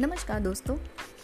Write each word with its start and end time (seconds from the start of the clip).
नमस्कार 0.00 0.40
दोस्तों, 0.40 0.76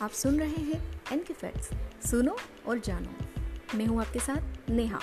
आप 0.02 0.10
सुन 0.10 0.38
रहे 0.40 0.62
हैं 0.62 1.02
एन 1.12 1.22
के 1.22 1.34
फैक्ट्स 1.34 1.70
सुनो 2.10 2.36
और 2.68 2.78
जानो। 2.78 3.78
मैं 3.78 3.86
हूँ 3.86 4.00
आपके 4.00 4.18
साथ 4.18 4.70
नेहा। 4.70 5.00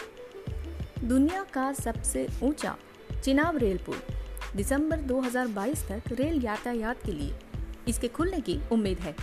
दुनिया 1.04 1.44
का 1.44 1.74
सबसे 1.74 2.28
ऊँचा 2.44 2.76
चिनाब 3.24 3.58
रेल 3.58 3.78
पुल 3.78 3.98
दिसंबर 4.56 5.02
2022 5.02 5.84
तक 5.90 6.12
रेल 6.12 6.42
यातायात 6.46 7.04
के 7.06 7.12
लिए 7.12 7.36
इसके 7.88 8.08
खुलने 8.08 8.40
की 8.40 8.60
उम्मीद 8.72 9.00
है। 9.00 9.16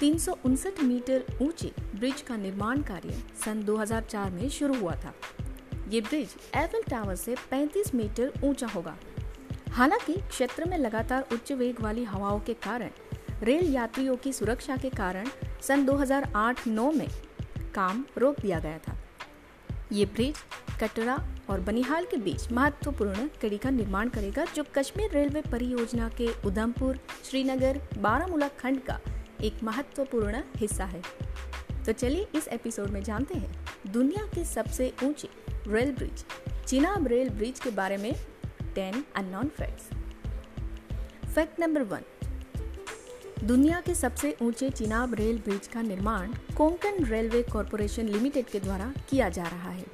तीन 0.00 0.18
सौ 0.18 0.38
उनसठ 0.44 0.82
मीटर 0.82 1.24
ऊँचे 1.42 1.72
ब्रिज 1.94 2.22
का 2.22 2.36
निर्माण 2.36 2.82
कार्य 2.82 3.22
सन 3.44 3.64
2004 3.64 4.30
में 4.30 4.48
शुरू 4.48 4.74
हुआ 4.74 4.94
था। 4.94 5.14
ये 5.88 6.00
ब्रिज 6.00 6.36
एफिल 6.56 6.82
टावर 6.90 7.14
से 7.14 7.36
35 7.50 7.94
मीटर 7.94 8.32
ऊँचा 8.44 8.66
होगा। 8.66 8.96
हालाँकि 9.70 10.14
क्षेत्र 10.20 10.64
में 10.64 10.78
लगातार 10.78 11.28
उच्च 11.32 11.52
वेग 11.52 11.80
वाली 11.80 12.04
हवाओं 12.04 12.40
के 12.40 12.54
कारण 12.54 12.90
रेल 13.42 13.72
यात्रियों 13.74 14.16
की 14.16 14.32
सुरक्षा 14.32 14.76
के 14.76 14.88
कारण 14.90 15.28
सन 15.62 15.84
2008-9 15.86 16.92
में 16.92 17.08
काम 17.74 18.04
रोक 18.18 18.40
दिया 18.40 18.58
गया 18.58 18.78
था। 18.78 18.96
ये 19.92 20.04
ब्रिज 20.04 20.36
कटरा 20.80 21.16
और 21.50 21.60
बनिहाल 21.60 22.04
के 22.04 22.16
बीच 22.16 22.50
महत्वपूर्ण 22.52 23.28
कड़ी 23.42 23.58
का 23.58 23.70
निर्माण 23.70 24.08
करेगा, 24.08 24.44
जो 24.44 24.64
कश्मीर 24.74 25.10
रेलवे 25.10 25.42
परियोजना 25.52 26.08
के 26.08 26.28
उधमपुर, 26.46 26.98
श्रीनगर, 27.30 27.80
बारामूला 27.98 28.48
खंड 28.48 28.80
का 28.80 28.98
एक 29.42 29.62
महत्वपूर्ण 29.64 30.42
हिस्सा 30.56 30.84
है। 30.84 31.02
तो 31.86 31.92
चलिए 31.92 32.26
इस 32.34 32.48
एपिसोड 32.48 32.90
में 32.90 33.02
जानते 33.02 33.38
हैं 33.38 33.54
दुनिया 33.92 34.26
के 34.26 34.44
सबसे 34.44 34.92
ऊँचे 35.04 35.28
rail 35.66 35.92
bridge, 35.92 36.24
Chenab 36.66 37.06
rail 37.06 37.30
bridge 37.30 37.60
के 37.60 37.70
बारे 37.70 37.96
में, 37.96 38.12
ten 38.74 39.04
unknown 39.16 39.48
facts. 39.48 39.90
Fact 41.34 41.60
number 41.60 41.82
one 41.82 42.02
दुनिया 43.44 43.80
के 43.80 43.94
सबसे 43.94 44.36
ऊँचे 44.42 44.68
चिनाब 44.70 45.14
रेल 45.14 45.36
ब्रिज 45.38 45.66
का 45.66 45.82
निर्माण 45.82 46.32
कोंकण 46.56 47.04
रेलवे 47.04 47.42
कॉरपोरेशन 47.42 48.08
लिमिटेड 48.08 48.46
के 48.46 48.60
द्वारा 48.60 48.92
किया 49.10 49.28
जा 49.28 49.42
रहा 49.42 49.70
है। 49.70 49.84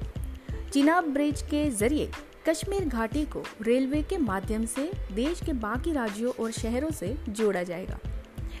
चिनाब 0.73 1.03
ब्रिज 1.03 1.41
के 1.41 1.69
ज़रिए 1.71 2.09
कश्मीर 2.49 2.85
घाटी 2.85 3.25
को 3.25 3.43
रेलवे 3.61 4.01
के 4.03 4.17
माध्यम 4.17 4.65
से 4.65 4.91
देश 5.13 5.41
के 5.45 5.53
बाकी 5.53 5.91
राज्यों 5.91 6.33
और 6.43 6.51
शहरों 6.51 6.91
से 6.91 7.15
जोड़ा 7.29 7.63
जाएगा। 7.63 7.99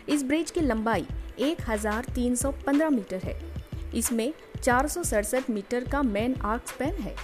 इस 0.09 0.23
ब्रिज 0.23 0.51
की 0.51 0.61
लंबाई 0.61 1.05
1315 1.39 2.89
मीटर 2.89 3.21
है। 3.23 3.39
इसमें 3.95 4.33
चार 4.63 4.87
सौ 4.87 5.03
सड़सठ 5.03 5.49
मीटर 5.49 5.83
का 5.83 6.03
मेन 6.03 6.35
आर्क 6.35 6.67
स्पैन 6.67 6.95
है। 6.95 7.15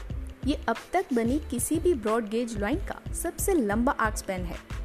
ये 0.47 0.59
अब 0.69 0.75
तक 0.93 1.05
बनी 1.13 1.41
किसी 1.51 1.79
भी 1.79 1.93
ब्रॉड 1.93 2.29
गेज 2.29 2.59
लाइन 2.59 2.77
का 2.77 3.13
सबसे 3.13 3.53
लंबा 3.53 3.91
आर्क 3.91 4.17
स्पैन 4.17 4.41
है। 4.41 4.80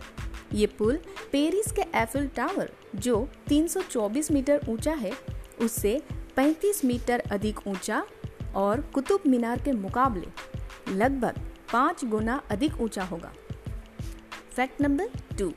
ये 0.54 0.66
पुल 0.66 0.98
पेरिस 1.32 1.72
के 1.72 1.82
एफिल 1.94 2.26
टावर, 2.28 2.70
जो 2.94 3.28
324 3.48 4.30
मीटर 4.30 4.60
ऊँचा 4.68 4.92
है, 4.92 5.12
उससे 5.60 6.00
35 6.36 6.84
मीटर 6.84 7.22
अधिक 7.32 7.66
ऊँचा 7.66 8.04
और 8.54 8.80
कुतुब 8.94 9.22
मीनार 9.26 9.62
के 9.62 9.72
मुकाबले 9.72 10.94
लगभग 10.94 11.40
पाँच 11.72 12.04
गुना 12.04 12.40
अधिक 12.50 12.80
ऊँचा 12.80 13.04
होगा। 13.04 13.32
Fact 14.56 14.80
number 14.80 15.08
two 15.38 15.52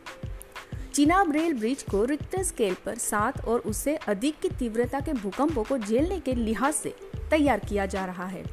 Chenab 0.93 1.31
rail 1.31 1.53
bridge 1.53 1.83
को 1.83 2.03
रिक्टर 2.05 2.43
स्केल 2.43 2.75
पर 2.85 2.95
सात 2.95 3.45
और 3.45 3.59
उससे 3.59 3.95
अधिक 3.95 4.39
की 4.39 4.49
तीव्रता 4.49 4.99
के 4.99 5.13
भूकंपों 5.13 5.63
को 5.63 5.77
झेलने 5.77 6.19
के 6.19 6.33
लिहाज 6.35 6.73
से 6.73 6.93
तैयार 7.29 7.59
किया 7.59 7.85
जा 7.85 8.05
रहा 8.05 8.25
है। 8.25 8.43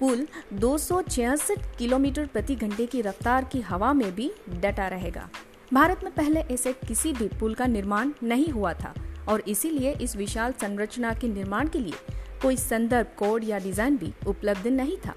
पुल 0.00 0.26
दो 0.52 0.76
सौ 0.78 1.02
छियासठ 1.02 1.78
किलोमीटर 1.78 2.26
प्रति 2.26 2.54
घंटे 2.56 2.86
की 2.86 3.00
रफ्तार 3.00 3.44
की 3.44 3.60
हवा 3.60 3.92
में 3.92 4.14
भी 4.14 4.30
डटा 4.50 4.88
रहेगा। 4.88 5.28
भारत 5.72 6.00
में 6.04 6.12
पहले 6.14 6.40
ऐसे 6.52 6.72
किसी 6.86 7.12
भी 7.12 7.26
पुल 7.40 7.54
का 7.54 7.66
निर्माण 7.66 8.10
नहीं 8.22 8.48
हुआ 8.48 8.72
था 8.74 8.92
और 9.28 9.42
इसीलिए 9.48 9.92
इस 10.02 10.14
विशाल 10.16 10.52
संरचना 10.52 11.12
के 11.14 11.28
निर्माण 11.28 11.68
के 11.68 11.78
लिए 11.78 12.16
कोई 12.42 12.56
संदर्भ 12.56 13.06
कोड 13.18 13.44
या 13.44 13.58
डिज़ाइन 13.58 13.96
भी 13.96 14.12
उपलब्ध 14.26 14.66
नहीं 14.66 14.96
था। 14.96 15.14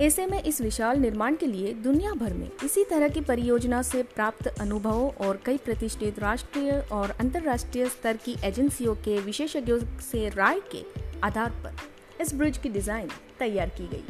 ऐसे 0.00 0.26
में 0.26 0.42
इस 0.42 0.60
विशाल 0.60 0.98
निर्माण 0.98 1.36
के 1.36 1.46
लिए 1.46 1.72
दुनिया 1.74 2.12
भर 2.14 2.34
में 2.34 2.50
इसी 2.64 2.84
तरह 2.84 3.08
की 3.08 3.20
परियोजना 3.20 3.80
से 3.82 4.02
प्राप्त 4.14 4.46
अनुभवों 4.50 5.10
और 5.26 5.40
कई 5.46 5.56
प्रतिष्ठित 5.56 6.18
राष्ट्रीय 6.18 6.72
और 6.92 7.10
अंतर्राष्ट्रीय 7.10 7.88
स्तर 7.88 8.16
की 8.16 8.36
एजेंसियों 8.44 8.94
के 8.98 9.18
विशेषज्ञों 9.20 9.78
से 10.02 10.28
राय 10.28 10.60
के 10.72 10.84
आधार 11.24 11.50
पर 11.64 12.22
इस 12.22 12.34
ब्रिज 12.34 12.58
की 12.58 12.68
डिज़ाइन 12.68 13.08
तैयार 13.38 13.68
की 13.70 13.88
गई। 13.88 14.04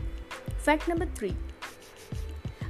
Fact 0.57 0.89
number 0.91 1.15
three. 1.19 1.33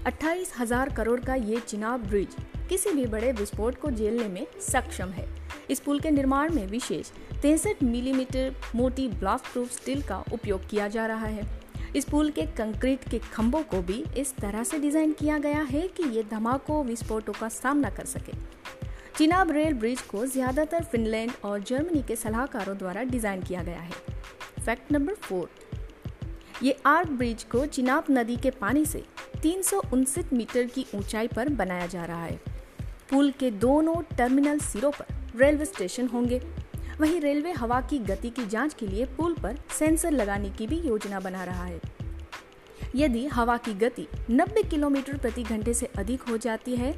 अट्ठाईस 0.06 0.52
हज़ार 0.58 0.94
करोड़ 0.94 1.20
का 1.20 1.34
ये 1.34 1.60
चिनाब 1.60 2.06
ब्रिज 2.06 2.36
किसी 2.70 2.90
भी 2.90 3.06
बड़े 3.06 3.30
विस्फोट 3.32 3.78
को 3.80 3.90
झेलने 3.90 4.28
में 4.28 4.46
सक्षम 4.62 5.08
है। 5.08 5.26
इस 5.70 5.80
पुल 5.80 6.00
के 6.00 6.10
निर्माण 6.10 6.54
में 6.54 6.66
विशेष 6.66 7.10
तिरसठ 7.42 7.82
मिलीमीटर 7.82 8.54
मोटी 8.74 9.08
ब्लास्ट 9.08 9.52
प्रूफ 9.52 9.72
स्टील 9.72 10.02
का 10.02 10.22
उपयोग 10.32 10.68
किया 10.70 10.86
जा 10.88 11.06
रहा 11.06 11.26
है। 11.26 11.48
इस 11.96 12.04
पुल 12.04 12.30
के 12.30 12.44
कंक्रीट 12.46 13.08
के 13.08 13.18
खंभों 13.18 13.62
को 13.62 13.80
भी 13.82 14.04
इस 14.16 14.34
तरह 14.36 14.64
से 14.64 14.78
डिज़ाइन 14.78 15.12
किया 15.12 15.38
गया 15.38 15.62
है 15.62 15.86
कि 15.88 16.08
ये 16.08 16.22
धमाकों 16.22 16.84
विस्फोटों 16.84 17.32
का 17.32 17.48
सामना 17.48 17.90
कर 17.90 18.04
सके। 18.04 18.32
चिनाब 19.16 19.50
रेल 19.50 19.74
ब्रिज 19.74 20.00
को 20.00 20.24
ज़्यादातर 20.26 20.84
फिनलैंड 20.84 21.32
और 21.44 21.62
जर्मनी 21.62 22.02
के 22.02 22.16
सलाहकारों 22.16 22.76
द्वारा 22.78 23.02
डिज़ाइन 23.02 23.42
किया 23.42 23.62
गया 23.62 23.80
है। 23.80 23.92
Fact 24.64 24.92
number 24.92 25.14
four. 25.14 25.50
ये 26.62 26.76
आर्क 26.86 27.10
ब्रिज 27.10 27.42
को 27.42 27.66
चिनाब 27.66 28.06
नदी 28.10 28.36
के 28.36 28.50
पानी 28.50 28.84
से 28.86 29.02
तीन 29.42 29.62
मीटर 30.32 30.64
की 30.64 30.86
ऊंचाई 30.94 31.28
पर 31.28 31.48
बनाया 31.48 31.86
जा 31.86 32.04
रहा 32.04 32.24
है। 32.24 32.49
पुल 33.10 33.30
के 33.30 33.50
दोनों 33.50 33.94
टर्मिनल 34.16 34.58
सिरों 34.58 34.90
पर 34.90 35.38
रेलवे 35.38 35.64
स्टेशन 35.64 36.06
होंगे। 36.06 36.40
वहीं 37.00 37.20
रेलवे 37.20 37.52
हवा 37.52 37.80
की 37.80 37.98
गति 37.98 38.30
की 38.30 38.46
जाँच 38.46 38.74
के 38.74 38.86
लिए 38.86 39.04
पुल 39.16 39.34
पर 39.34 39.58
सेंसर 39.78 40.10
लगाने 40.10 40.50
की 40.50 40.66
भी 40.66 40.76
योजना 40.78 41.20
बना 41.20 41.44
रहा 41.44 41.64
है। 41.64 41.80
यदि 42.96 43.26
हवा 43.26 43.56
की 43.56 43.74
गति 43.74 44.06
90 44.30 44.62
किलोमीटर 44.70 45.18
प्रति 45.18 45.42
घंटे 45.42 45.74
से 45.74 45.86
अधिक 45.98 46.22
हो 46.22 46.36
जाती 46.36 46.76
है 46.76 46.92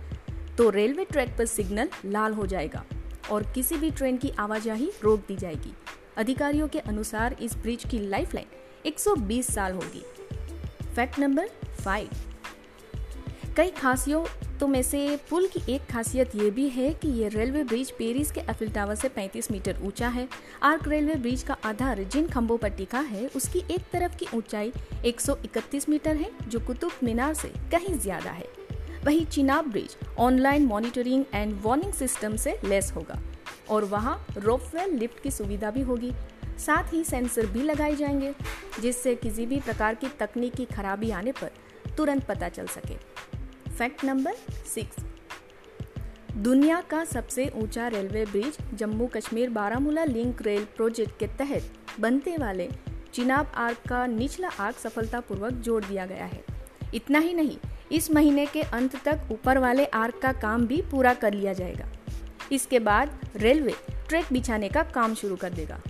तो 0.56 0.68
रेलवे 0.70 1.04
ट्रैक 1.04 1.36
पर 1.38 1.46
सिग्नल 1.46 1.88
लाल 2.04 2.32
हो 2.32 2.46
जाएगा 2.46 2.84
और 3.30 3.42
किसी 3.52 3.76
भी 3.76 3.90
ट्रेन 3.90 4.16
की 4.16 4.30
आवाजाही 4.38 4.90
रोक 5.04 5.20
दी 5.28 5.36
जाएगी। 5.36 5.74
अधिकारियों 6.16 6.68
के 6.68 6.78
अनुसार 6.78 7.36
इस 7.42 7.56
ब्रिज 7.56 7.84
की 7.84 7.98
लाइफलाइन 7.98 8.46
120 8.86 9.52
साल 9.54 9.72
होगी। 9.72 10.04
Fact 10.94 11.18
number 11.18 11.48
five. 11.84 12.10
कई 13.56 13.70
खासियों 13.70 14.24
तो 14.62 14.66
में 14.68 14.82
से 14.82 15.16
पुल 15.30 15.46
की 15.46 15.60
एक 15.72 15.86
खासियत 15.90 16.34
ये 16.36 16.50
भी 16.50 16.68
है 16.68 16.92
कि 16.94 17.08
ये 17.10 17.28
रेलवे 17.28 17.62
ब्रिज 17.64 17.90
पेरिस 17.90 18.30
के 18.32 18.40
एफिल 18.40 18.70
टावर 18.70 18.94
से 18.94 19.08
35 19.08 19.50
मीटर 19.50 19.78
ऊँचा 19.84 20.08
है। 20.08 20.28
आर्क 20.62 20.86
रेलवे 20.88 21.14
ब्रिज 21.14 21.42
का 21.42 21.56
आधार 21.64 22.02
जिन 22.02 22.28
खंभों 22.28 22.58
पर 22.58 22.68
टिका 22.68 23.00
है, 23.00 23.26
उसकी 23.26 23.58
एक 23.70 23.88
तरफ़ 23.92 24.16
की 24.16 24.26
ऊंचाई 24.34 24.72
131 25.04 25.88
मीटर 25.88 26.16
है, 26.16 26.30
जो 26.48 26.60
कुतुब 26.60 26.92
मीनार 27.02 27.34
से 27.34 27.48
कहीं 27.72 27.98
ज़्यादा 27.98 28.30
है। 28.30 28.46
वही 29.04 29.24
Chenab 29.24 29.70
bridge 29.70 29.96
online 30.18 30.66
monitoring 30.66 31.24
and 31.34 31.58
warning 31.62 31.92
system 31.92 32.36
से 32.36 32.58
लेस 32.64 32.92
होगा 32.92 33.18
और 33.70 33.84
वहाँ 33.84 34.26
रोपवेल 34.38 34.94
लिफ्ट 34.94 35.22
की 35.22 35.30
सुविधा 35.30 35.70
भी 35.70 35.82
होगी। 35.82 36.12
साथ 36.58 36.92
ही 36.92 37.04
सेंसर 37.04 37.46
भी 37.46 37.62
लगाए 37.62 37.96
जाएँगे, 37.96 38.34
जिससे 38.80 39.14
किसी 39.14 39.46
भी 39.46 39.60
प्रकार 39.60 39.94
की 39.94 40.08
तकनीकी 40.20 40.64
खराबी 40.64 41.10
आने 41.10 41.32
पर 41.32 41.50
तुरंत 41.96 42.24
पता 42.24 42.48
चल 42.48 42.66
सके। 42.66 43.11
Fact 43.78 44.04
number 44.04 44.34
six. 44.74 44.96
दुनिया 46.36 46.80
का 46.80 47.04
सबसे 47.04 47.48
ऊँचा 47.56 47.86
railway 47.88 48.24
bridge 48.24 48.56
Jammu 48.74 49.06
Kashmir 49.06 49.50
Baramulla 49.50 50.04
link 50.04 50.42
rail 50.42 50.64
project 50.76 51.18
के 51.18 51.26
तहत 51.38 51.96
बनते 52.00 52.36
वाले 52.36 52.68
चिनाब 53.14 53.52
आर्क 53.56 53.78
का 53.88 54.06
निचला 54.06 54.48
आर्क 54.60 54.76
सफलतापूर्वक 54.76 55.52
जोड़ 55.52 55.84
दिया 55.84 56.06
गया 56.06 56.24
है। 56.24 56.42
इतना 56.94 57.18
ही 57.18 57.32
नहीं, 57.34 57.56
इस 57.92 58.10
महीने 58.10 58.46
के 58.46 58.62
अंत 58.62 58.96
तक 59.04 59.28
ऊपर 59.32 59.58
वाले 59.58 59.84
आर्क 59.84 60.18
का 60.22 60.32
काम 60.32 60.66
भी 60.66 60.80
पूरा 60.82 61.14
कर 61.14 61.34
लिया 61.34 61.52
जाएगा। 61.52 61.88
इसके 62.52 62.78
बाद 62.80 63.18
रेलवे 63.36 63.74
ट्रैक 64.08 64.32
बिछाने 64.32 64.68
का 64.68 64.82
काम 64.90 65.14
शुरू 65.14 65.36
कर 65.36 65.50
देगा। 65.50 65.80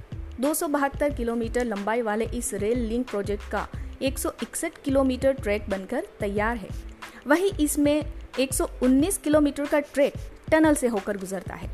दो 0.41 0.55
सौ 0.55 0.69
बहत्तर 0.69 1.15
किलोमीटर 1.15 1.65
लंबाई 1.65 2.03
वाले 2.03 2.25
इस 2.35 2.55
रेल 2.55 2.87
लिंक 2.87 3.09
प्रोजेक्ट 3.11 3.51
का 3.51 3.67
161 4.03 4.79
किलोमीटर 4.85 5.33
ट्रैक 5.33 5.69
बनकर 5.71 6.07
तैयार 6.21 6.57
है। 6.57 6.92
वही 7.27 7.53
इसमें 7.61 8.13
119 8.39 9.19
किलोमीटर 9.19 9.67
का 9.67 9.81
ट्रैक 9.81 10.13
टनल 10.51 10.75
से 10.75 10.87
होकर 10.87 11.17
गुजरता 11.17 11.55
है। 11.55 11.71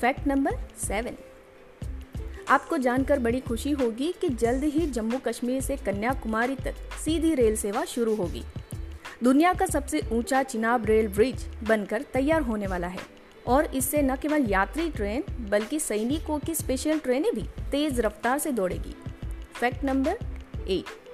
Fact 0.00 0.26
number 0.26 0.56
seven. 0.88 1.16
आपको 2.48 2.78
जानकर 2.78 3.18
बड़ी 3.18 3.40
खुशी 3.40 3.70
होगी 3.70 4.14
कि 4.20 4.28
जल्द 4.28 4.64
ही 4.64 4.86
जम्मू 4.86 5.18
कश्मीर 5.18 5.60
से 5.60 5.76
कन्याकुमारी 5.76 6.54
तक 6.54 6.74
सीधी 7.04 7.34
रेल 7.34 7.56
सेवा 7.56 7.84
शुरू 7.84 8.14
होगी। 8.14 8.42
दुनिया 9.24 9.54
का 9.54 9.66
सबसे 9.66 10.00
ऊँचा 10.12 10.42
चिनाब 10.42 10.86
रेल 10.86 11.08
ब्रिज 11.08 11.48
बनकर 11.62 12.02
तैयार 12.02 12.42
होने 12.42 12.66
वाला 12.66 12.86
है। 12.86 13.18
और 13.46 13.64
इससे 13.64 14.02
न 14.02 14.16
केवल 14.16 14.46
यात्री 14.48 14.90
ट्रेन, 14.90 15.24
बल्कि 15.50 15.80
सैनिकों 15.80 16.38
की 16.38 16.54
स्पेशल 16.54 16.98
ट्रेनें 16.98 17.34
भी 17.34 17.42
तेज 17.42 18.00
रफ्तार 18.00 18.38
से 18.38 18.52
दौड़ेगी। 18.52 18.94
Fact 19.54 19.84
number 19.84 20.18
eight. 20.68 21.07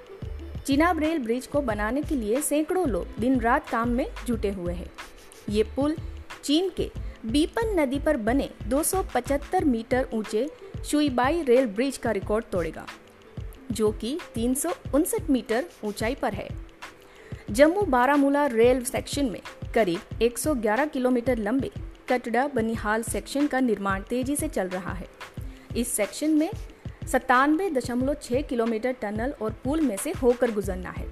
Chenab 0.67 0.99
rail 0.99 1.19
bridge 1.19 1.47
को 1.47 1.61
बनाने 1.61 2.03
के 2.03 2.15
लिए 2.15 2.41
सैकड़ों 2.43 2.89
लोग 2.89 3.19
दिन 3.21 3.41
रात 3.41 3.69
काम 3.69 3.89
में 3.89 4.07
जुटे 4.27 4.51
हुए 4.51 4.73
हैं। 4.73 4.91
ये 5.49 5.63
पुल 5.77 5.97
चीन 6.45 6.71
के 6.77 6.91
बीपन 7.27 7.79
नदी 7.81 7.99
पर 7.99 8.17
बने 8.19 8.49
275 8.69 9.65
मीटर 9.65 10.09
ऊँचे 10.15 10.49
शुईबाई 10.85 11.43
रेल 11.43 11.67
ब्रिज 11.67 11.97
का 11.97 12.11
रिकॉर्ड 12.11 12.45
तोड़ेगा, 12.45 12.87
जो 13.73 13.91
कि 13.93 14.19
तीन 14.35 14.57
मीटर 15.31 15.65
ऊंचाई 15.85 16.15
पर 16.15 16.35
है। 16.35 16.49
जम्मू 17.51 17.83
बारामूला 17.83 18.47
रेल 18.47 18.83
सेक्शन 18.85 19.27
में 19.27 19.41
करीब 19.75 20.19
111 20.23 20.87
किलोमीटर 20.87 21.39
लंबे 21.39 21.71
कटड़ा 22.09 22.47
बनिहाल 22.47 23.03
सेक्शन 23.03 23.47
का 23.47 23.61
निर्माण 23.61 24.03
तेज़ी 24.03 24.37
से 24.37 24.49
चल 24.49 24.69
रहा 24.69 24.93
है। 24.93 25.09
इस 25.77 25.89
सेक्शन 25.89 26.31
में 26.31 26.51
सत्तानवे 27.13 27.69
दशमलव 27.71 28.15
छह 28.15 28.41
किलोमीटर 28.41 28.93
टनल 28.93 29.35
और 29.43 29.51
पुल 29.65 29.81
में 29.81 29.97
से 29.97 30.13
होकर 30.13 30.51
गुजरना 30.51 30.91
है। 30.91 31.07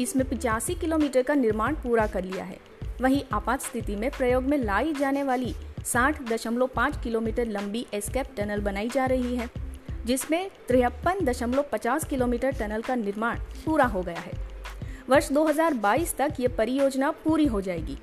इसमें 0.00 0.28
पिचासी 0.28 0.74
किलोमीटर 0.74 1.22
का 1.22 1.34
निर्माण 1.34 1.74
पूरा 1.74 2.06
कर 2.06 2.24
लिया 2.24 2.44
है। 2.44 2.58
वहीं 3.00 3.22
आपात 3.32 3.62
स्थिति 3.62 3.96
में 3.96 4.10
प्रयोग 4.10 4.42
में 4.42 4.56
लाई 4.58 4.92
जाने 4.92 5.22
वाली 5.22 5.54
साठ 5.84 6.22
दशमलव 6.22 6.66
पाँच 6.66 6.96
किलोमीटर 7.02 7.46
लंबी 7.46 7.86
एस्केप 7.94 8.26
टनल 8.36 8.60
बनाई 8.60 8.88
जा 8.88 9.06
रही 9.06 9.36
है, 9.36 9.48
जिसमें 10.06 10.50
तिरपन 10.68 11.24
दशमलव 11.24 11.64
पचास 11.72 12.04
किलोमीटर 12.04 12.52
टनल 12.52 12.82
का 12.82 12.94
निर्माण 12.94 13.38
पूरा 13.64 13.84
हो 13.84 14.02
गया 14.02 14.20
है। 14.20 14.32
वर्ष 15.08 15.32
2022 15.32 16.16
तक 16.16 16.34
ये 16.40 16.48
परियोजना 16.48 17.10
पूरी 17.10 17.46
हो 17.46 17.60
जाएगी। 17.60 17.98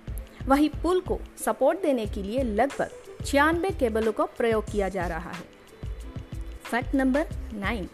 वही 0.48 0.70
पुल 0.84 1.00
को 1.00 1.20
सपोर्ट 1.46 1.82
देने 1.82 2.06
के 2.06 2.24
लिए 2.24 2.44
लगभग 2.44 2.92
छियानवे 3.26 3.70
केबलों 3.70 4.12
का 4.12 4.26
प्रयोग 4.26 4.72
किया 4.72 4.90
जा 4.90 5.08
रहा 5.08 5.30
है। 5.30 5.61
Fact 6.72 6.94
number 6.96 7.28
nine. 7.54 7.88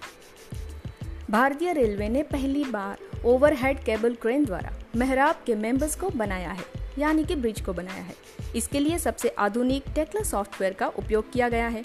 भारतीय 1.31 1.71
रेलवे 1.73 2.07
ने 2.09 2.21
पहली 2.23 2.63
बार 2.63 2.97
ओवरहेड 3.25 3.79
केबल 3.83 4.15
क्रेन 4.15 4.43
द्वारा 4.45 4.71
मेहराब 4.95 5.35
के 5.45 5.53
मेंबर्स 5.55 5.95
को 5.95 6.09
बनाया 6.09 6.49
है, 6.49 6.65
यानी 6.99 7.23
कि 7.23 7.35
ब्रिज 7.35 7.61
को 7.61 7.73
बनाया 7.73 8.01
है। 8.01 8.15
इसके 8.55 8.79
लिए 8.79 8.97
सबसे 8.97 9.29
आधुनिक 9.29 9.83
टेक्ला 9.95 10.21
सॉफ्टवेयर 10.23 10.73
का 10.73 10.87
उपयोग 10.87 11.31
किया 11.31 11.47
गया 11.49 11.67
है, 11.67 11.81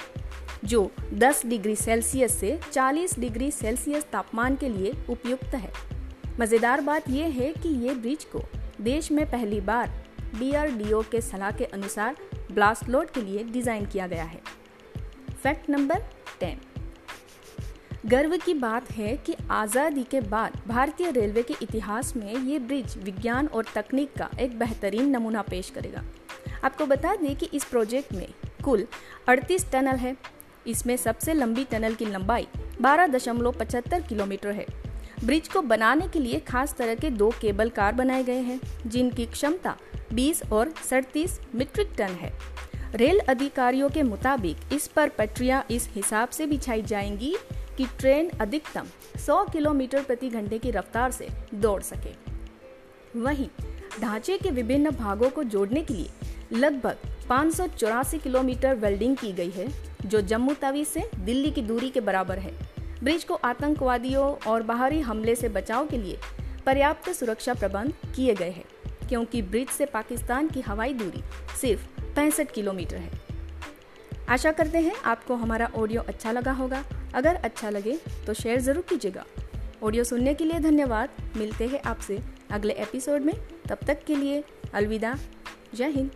जो 0.65 0.91
10 1.15 1.45
डिग्री 1.47 1.77
सेल्सियस 1.77 2.39
से 2.41 2.59
40 2.73 3.19
डिग्री 3.19 3.51
सेल्सियस 3.51 4.05
तापमान 4.13 4.57
के 4.57 4.69
लिए 4.69 4.93
उपयुक्त 5.11 5.55
है। 5.55 5.73
मज़ेदार 6.41 6.81
बात 6.81 7.09
यह 7.11 7.33
है 7.39 7.53
कि 7.53 7.69
ये 7.87 7.95
ब्रिज 7.95 8.25
को 8.25 8.43
देश 8.81 9.11
में 9.13 9.25
पहली 9.31 9.61
बार 9.61 9.93
डीआरडीओ 10.39 11.01
के 11.03 11.21
सलाह 11.21 11.51
के 11.51 11.65
अनुसार 11.65 12.17
ब्लास्ट 12.53 12.89
लोड 12.89 13.11
के 13.11 13.21
लिए 13.21 13.45
डिज़ाइन 13.45 13.87
किया 13.87 14.07
गया 14.07 14.25
है। 14.25 14.41
Fact 15.43 15.71
number 15.71 16.03
ten. 16.41 16.61
गर्व 18.07 18.37
की 18.37 18.53
बात 18.55 18.91
है 18.91 19.17
कि 19.17 19.35
आज़ादी 19.51 20.03
के 20.03 20.21
बाद 20.21 20.53
भारतीय 20.69 21.11
रेलवे 21.11 21.43
के 21.43 21.55
इतिहास 21.63 22.17
में 22.17 22.35
ये 22.35 22.59
ब्रिज 22.59 22.97
विज्ञान 22.99 23.47
और 23.47 23.67
तकनीक 23.75 24.13
का 24.19 24.29
एक 24.41 24.59
बेहतरीन 24.59 25.11
नमूना 25.11 25.43
पेश 25.43 25.71
करेगा। 25.71 26.03
आपको 26.65 26.87
बता 26.87 27.15
दें 27.17 27.37
कि 27.37 27.49
इस 27.55 27.65
प्रोजेक्ट 27.65 28.13
में 28.13 28.27
कुल 28.65 28.87
38 29.29 29.71
टनल 29.73 29.97
है। 29.97 30.17
इसमें 30.67 30.97
सबसे 30.97 31.35
लंबी 31.35 31.65
टनल 31.65 31.95
की 31.95 32.05
लंबाई 32.05 32.47
बारह 32.81 33.07
दशमलव 33.07 33.53
पचहत्तर 33.53 34.03
किलोमीटर 34.03 34.51
है। 34.51 34.67
ब्रिज 35.25 35.49
को 35.49 35.63
बनाने 35.63 36.09
के 36.09 36.19
लिए 36.19 36.41
खास 36.41 36.75
तरह 36.75 36.95
के 36.95 37.11
दो 37.11 37.31
केबल 37.41 37.69
कार 37.71 37.93
बनाए 37.93 38.25
गए 38.25 38.41
हैं, 38.41 38.61
जिनकी 38.87 39.27
क्षमता 39.27 39.77
20 40.13 40.43
और 40.53 40.75
सड़तीस 40.91 41.41
मीट्रिक 41.55 41.93
टन 41.99 42.19
है। 42.21 42.33
रेल 42.95 43.19
अधिकारियों 43.19 43.89
के 43.91 44.03
मुताबिक 44.03 44.73
इस 44.73 44.87
पर 44.87 45.09
पटरियाँ 45.09 45.65
इस 45.71 45.89
हिसाब 45.93 46.29
से 46.29 46.47
बिछाई 46.47 46.83
जाएँगी 46.83 47.35
कि 47.77 47.87
ट्रेन 47.99 48.31
अधिकतम 48.41 48.87
100 49.19 49.45
किलोमीटर 49.53 50.03
प्रति 50.03 50.29
घंटे 50.29 50.59
की 50.59 50.71
रफ्तार 50.71 51.11
से 51.11 51.29
दौड़ 51.55 51.81
सके। 51.83 52.15
वहीं 53.21 53.49
ढांचे 54.01 54.39
के 54.39 54.51
विभिन्न 54.51 54.91
भागों 54.91 55.31
को 55.31 55.43
जोड़ने 55.45 55.83
के 55.83 55.95
लिए 55.95 56.11
लगभग 56.53 56.97
पाँच 57.29 57.55
सौ 57.55 57.67
चौरासी 57.67 58.19
किलोमीटर 58.19 58.75
वेल्डिंग 58.75 59.17
की 59.17 59.33
गई 59.33 59.51
है, 59.51 59.69
जो 60.07 60.21
जम्मू 60.21 60.55
तवी 60.55 60.85
से 60.85 61.11
दिल्ली 61.17 61.51
की 61.51 61.63
दूरी 61.63 61.91
के 61.91 62.01
बराबर 62.01 62.39
है। 62.39 62.53
ब्रिज 63.03 63.25
को 63.25 63.35
आतंकवादियों 63.35 64.31
और 64.51 64.63
बाहरी 64.63 65.01
हमले 65.01 65.35
से 65.35 65.49
बचाव 65.49 65.87
के 65.87 65.99
लिए 65.99 66.19
पर्याप्त 66.67 67.11
सुरक्षा 67.11 67.55
प्रबंध 67.55 67.93
किए 68.17 68.35
गए 68.35 68.51
हैं, 68.51 68.65
क्योंकि 69.09 69.43
ब्रिज 69.43 69.69
से 69.69 69.87
पाकिस्तान 69.87 70.49
की 70.49 70.61
हवाई 70.61 70.93
दूरी 70.95 71.23
सिर्फ़ 71.61 71.87
पैंसठ 72.15 72.51
किलोमीटर 72.51 72.97
है। 72.97 73.11
आशा 74.29 74.53
करते 74.53 74.79
हैं 74.79 74.95
आपको 75.05 75.35
हमारा 75.35 75.71
ऑडियो 75.77 76.03
अच्छा 76.03 76.33
लगा 76.33 76.53
होगा। 76.53 76.85
अगर 77.15 77.35
अच्छा 77.35 77.71
लगे 77.71 77.99
तो 78.27 78.35
शेयर 78.35 78.61
ज़रूर 78.61 78.85
कीजिएगा। 78.89 79.25
ऑडियो 79.83 80.05
सुनने 80.05 80.35
के 80.35 80.45
लिए 80.45 80.59
धन्यवाद। 80.61 81.11
मिलते 81.37 81.67
हैं 81.67 81.83
आपसे 81.83 82.19
अगले 82.51 82.75
एपिसोड 82.75 83.23
में। 83.23 83.35
तब 83.69 83.79
तक 83.87 84.05
के 84.05 84.17
लिए 84.17 84.43
अलविदा। 84.75 85.17
जय 85.75 85.91
हिंद। 85.91 86.11